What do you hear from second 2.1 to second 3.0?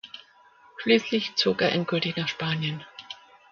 nach Spanien.